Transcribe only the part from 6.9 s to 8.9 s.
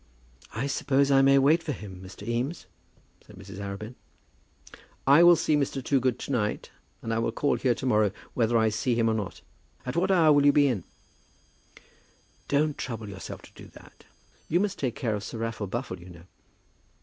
and I will call here to morrow, whether I